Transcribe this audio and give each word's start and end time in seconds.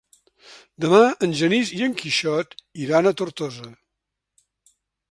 Demà 0.85 1.01
en 1.27 1.35
Genís 1.41 1.75
i 1.81 1.83
en 1.89 1.95
Quixot 2.01 2.59
iran 2.87 3.13
a 3.13 3.17
Tortosa. 3.21 3.73